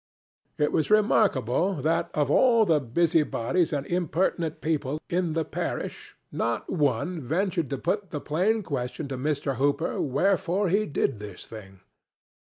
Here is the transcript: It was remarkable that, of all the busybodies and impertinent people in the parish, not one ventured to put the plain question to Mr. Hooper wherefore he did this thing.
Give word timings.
It 0.57 0.71
was 0.71 0.89
remarkable 0.89 1.75
that, 1.75 2.09
of 2.15 2.31
all 2.31 2.65
the 2.65 2.79
busybodies 2.79 3.71
and 3.71 3.85
impertinent 3.85 4.59
people 4.59 4.99
in 5.11 5.33
the 5.33 5.45
parish, 5.45 6.15
not 6.31 6.67
one 6.71 7.21
ventured 7.21 7.69
to 7.69 7.77
put 7.77 8.09
the 8.09 8.19
plain 8.19 8.63
question 8.63 9.07
to 9.09 9.15
Mr. 9.17 9.57
Hooper 9.57 10.01
wherefore 10.01 10.69
he 10.69 10.87
did 10.87 11.19
this 11.19 11.45
thing. 11.45 11.81